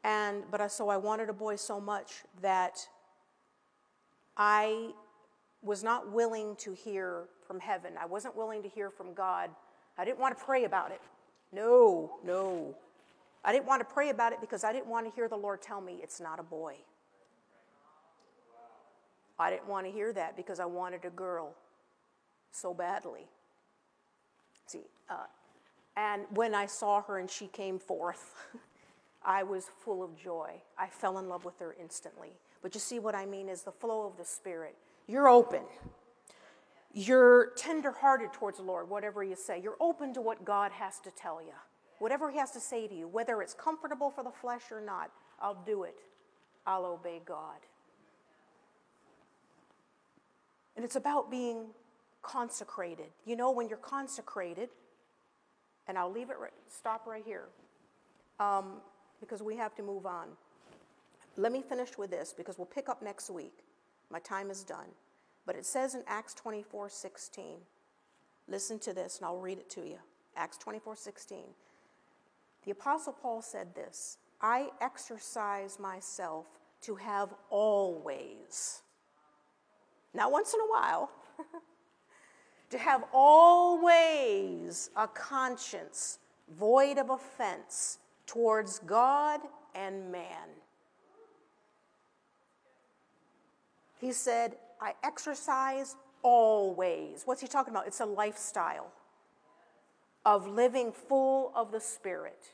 [0.05, 2.89] And, but I, so I wanted a boy so much that
[4.37, 4.91] I
[5.63, 7.93] was not willing to hear from heaven.
[8.01, 9.51] I wasn't willing to hear from God.
[9.97, 11.01] I didn't want to pray about it.
[11.53, 12.75] No, no.
[13.45, 15.63] I didn't want to pray about it because I didn't want to hear the Lord
[15.63, 16.77] tell me it's not a boy.
[19.39, 21.55] I didn't want to hear that because I wanted a girl
[22.51, 23.27] so badly.
[24.67, 25.27] See, uh,
[25.97, 28.35] and when I saw her and she came forth,
[29.25, 30.63] I was full of joy.
[30.79, 32.31] I fell in love with her instantly.
[32.63, 34.77] But you see what I mean is the flow of the Spirit.
[35.07, 35.63] You're open.
[36.93, 39.61] You're tenderhearted towards the Lord, whatever you say.
[39.61, 41.55] You're open to what God has to tell you.
[41.99, 45.11] Whatever He has to say to you, whether it's comfortable for the flesh or not,
[45.41, 45.97] I'll do it.
[46.67, 47.59] I'll obey God.
[50.77, 51.67] And it's about being
[52.23, 53.07] consecrated.
[53.25, 54.69] You know, when you're consecrated,
[55.87, 57.49] and I'll leave it right, stop right here
[58.43, 58.81] um,
[59.23, 60.29] because we have to move on.
[61.37, 63.61] Let me finish with this because we'll pick up next week.
[64.11, 64.89] My time is done.
[65.47, 67.45] But it says in Acts 24 16,
[68.49, 69.99] listen to this and I'll read it to you.
[70.37, 71.39] Acts 24 16.
[72.65, 76.47] The Apostle Paul said this I exercise myself
[76.83, 78.83] to have always,
[80.13, 81.11] not once in a while,
[82.71, 86.19] to have always a conscience
[86.59, 89.41] void of offense towards God
[89.75, 90.49] and man.
[94.01, 97.23] He said, I exercise always.
[97.25, 97.87] What's he talking about?
[97.87, 98.93] It's a lifestyle
[100.25, 102.45] of living full of the Spirit.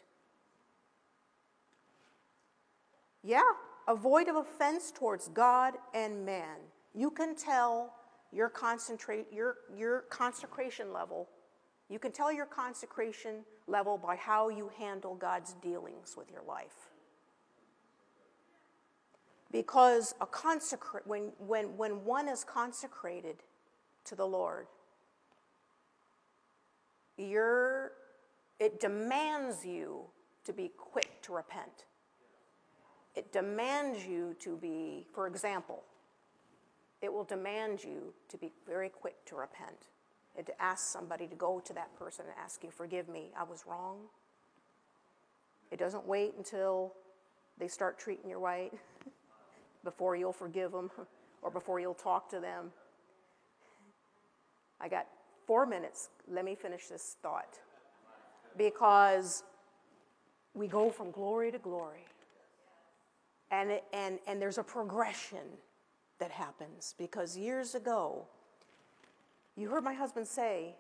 [3.23, 3.43] Yeah,
[3.87, 6.57] avoid of offense towards God and man.
[6.95, 7.95] You can tell
[8.33, 11.29] your concentrate your your consecration level.
[11.89, 16.91] You can tell your consecration level by how you handle God's dealings with your life.
[19.51, 23.36] Because a consecrate when when when one is consecrated
[24.05, 24.66] to the Lord,
[27.16, 27.93] you're
[28.61, 30.03] it demands you
[30.45, 31.86] to be quick to repent.
[33.14, 35.82] It demands you to be, for example,
[37.01, 39.89] it will demand you to be very quick to repent
[40.39, 43.43] and to ask somebody to go to that person and ask you, Forgive me, I
[43.43, 43.99] was wrong.
[45.70, 46.95] It doesn't wait until
[47.59, 48.72] they start treating you right
[49.84, 50.91] before you'll forgive them
[51.43, 52.70] or before you'll talk to them.
[54.80, 55.09] I got
[55.45, 56.09] four minutes.
[56.30, 57.59] Let me finish this thought.
[58.57, 59.43] Because
[60.55, 62.07] we go from glory to glory.
[63.51, 65.59] And, it, and, and there's a progression
[66.20, 68.26] that happens because years ago,
[69.59, 70.77] you heard my husband say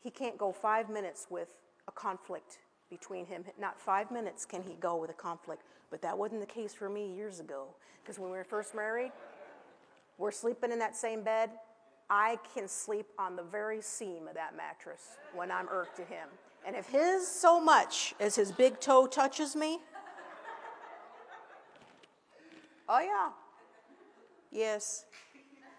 [0.00, 1.48] he can't go five minutes with
[1.88, 2.58] a conflict
[2.90, 3.44] between him.
[3.58, 5.62] Not five minutes can he go with a conflict.
[5.90, 7.68] But that wasn't the case for me years ago.
[8.02, 9.12] Because when we were first married,
[10.18, 11.50] we're sleeping in that same bed.
[12.08, 16.28] I can sleep on the very seam of that mattress when I'm irked at him.
[16.66, 19.78] And if his so much as his big toe touches me,
[22.88, 23.30] oh yeah,
[24.50, 25.04] Yes.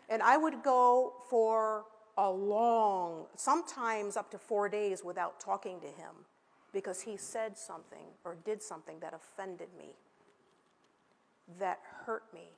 [0.09, 1.85] And I would go for
[2.17, 6.25] a long, sometimes up to four days without talking to him
[6.73, 9.91] because he said something or did something that offended me,
[11.59, 12.49] that hurt me.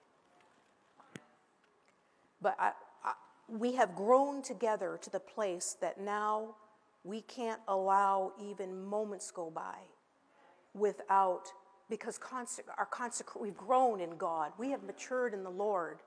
[2.41, 2.71] But I,
[3.03, 3.13] I,
[3.47, 6.55] we have grown together to the place that now
[7.03, 9.77] we can't allow even moments go by
[10.73, 11.51] without
[11.89, 12.19] because
[12.77, 14.51] our consec- we've grown in God.
[14.57, 15.99] We have matured in the Lord.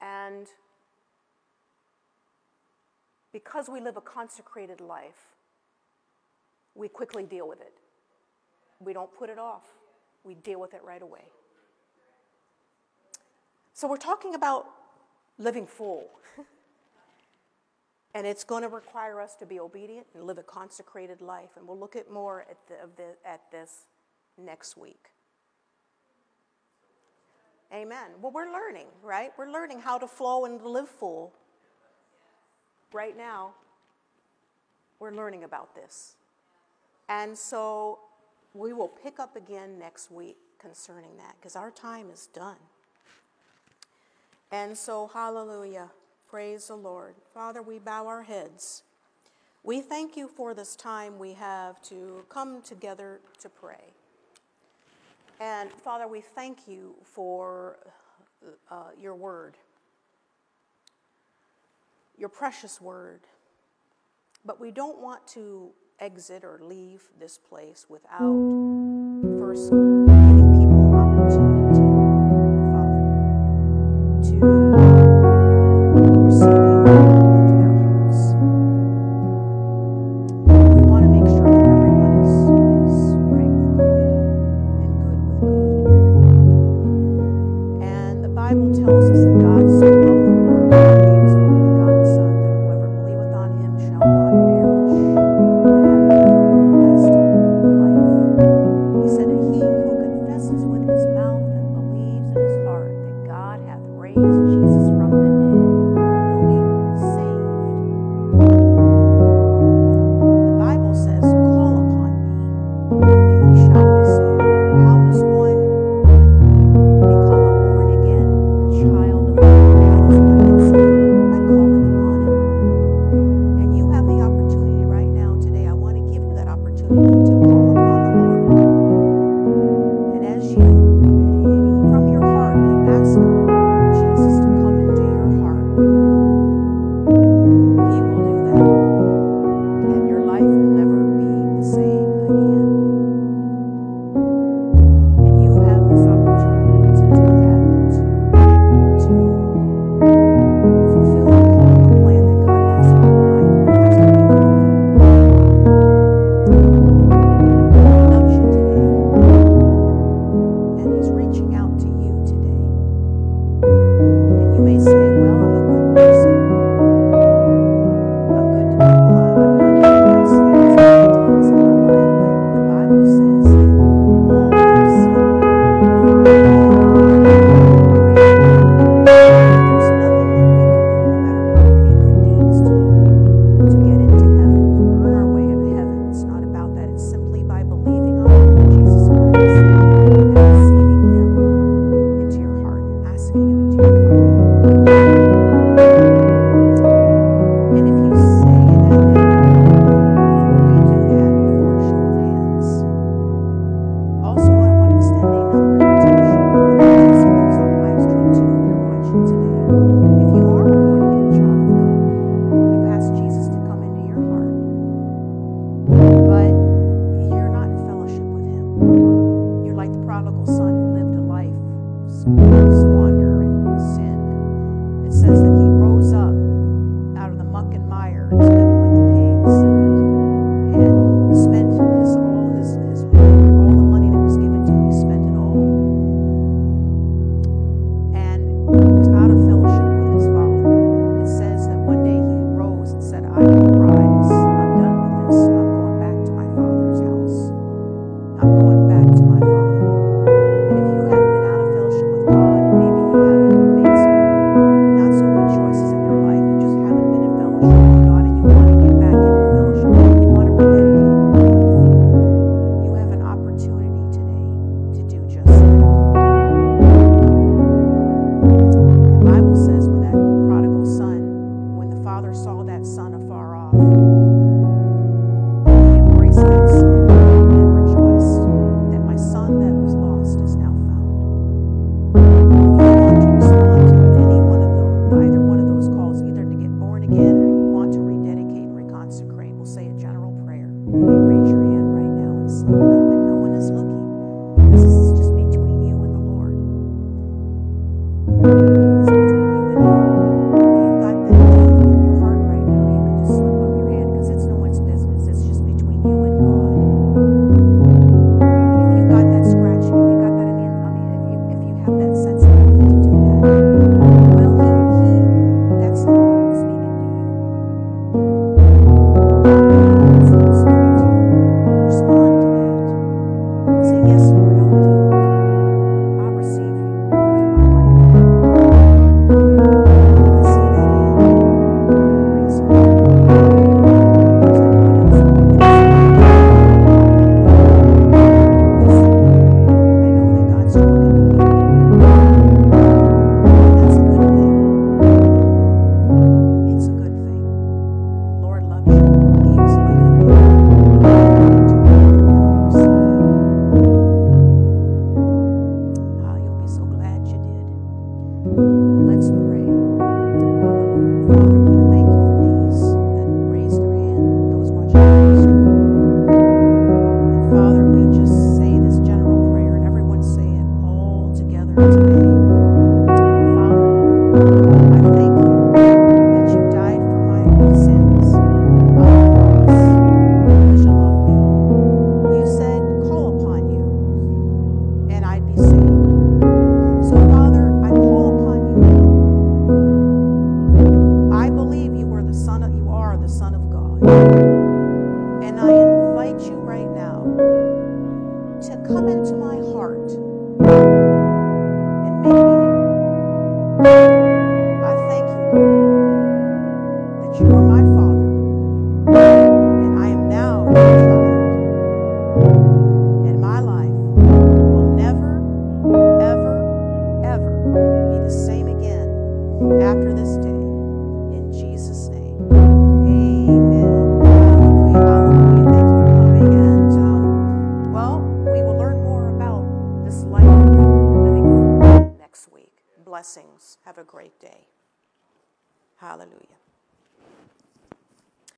[0.00, 0.46] And
[3.32, 5.34] because we live a consecrated life,
[6.74, 7.72] we quickly deal with it.
[8.80, 9.64] We don't put it off,
[10.24, 11.24] we deal with it right away.
[13.74, 14.66] So, we're talking about
[15.38, 16.08] living full.
[18.14, 21.50] And it's going to require us to be obedient and live a consecrated life.
[21.56, 23.84] And we'll look at more at, the, the, at this
[24.36, 25.10] next week.
[27.72, 28.10] Amen.
[28.20, 29.30] Well, we're learning, right?
[29.36, 31.34] We're learning how to flow and live full.
[32.92, 33.52] Right now,
[34.98, 36.16] we're learning about this.
[37.08, 37.98] And so
[38.54, 42.56] we will pick up again next week concerning that because our time is done.
[44.50, 45.90] And so, hallelujah.
[46.28, 47.14] Praise the Lord.
[47.34, 48.82] Father, we bow our heads.
[49.62, 53.92] We thank you for this time we have to come together to pray.
[55.40, 57.78] And Father, we thank you for
[58.70, 59.56] uh, your word,
[62.16, 63.20] your precious word.
[64.44, 65.70] But we don't want to
[66.00, 68.34] exit or leave this place without
[69.38, 70.17] first